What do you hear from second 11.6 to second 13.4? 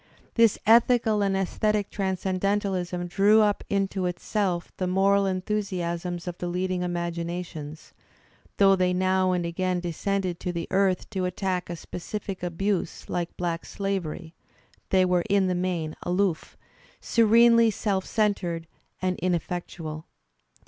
a specific abuse like